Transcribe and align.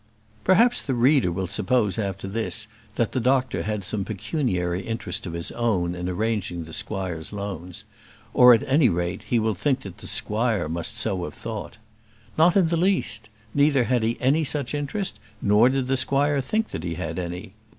Perhaps 0.43 0.81
the 0.81 0.95
reader 0.95 1.31
will 1.31 1.45
suppose 1.45 1.99
after 1.99 2.27
this 2.27 2.65
that 2.95 3.11
the 3.11 3.19
doctor 3.19 3.61
had 3.61 3.83
some 3.83 4.03
pecuniary 4.03 4.81
interest 4.81 5.27
of 5.27 5.33
his 5.33 5.51
own 5.51 5.93
in 5.93 6.09
arranging 6.09 6.63
the 6.63 6.73
squire's 6.73 7.31
loans; 7.31 7.85
or, 8.33 8.51
at 8.51 8.67
any 8.67 8.89
rate, 8.89 9.21
he 9.29 9.37
will 9.37 9.53
think 9.53 9.81
that 9.81 9.99
the 9.99 10.07
squire 10.07 10.67
must 10.67 10.93
have 10.93 10.97
so 10.99 11.29
thought. 11.29 11.77
Not 12.35 12.57
in 12.57 12.69
the 12.69 12.77
least; 12.77 13.29
neither 13.53 13.83
had 13.83 14.01
he 14.01 14.17
any 14.19 14.43
such 14.43 14.73
interest, 14.73 15.19
nor 15.39 15.69
did 15.69 15.85
the 15.85 15.95
squire 15.97 16.41
think 16.41 16.69
that 16.69 16.81
he 16.83 16.95
had 16.95 17.19
any. 17.19 17.53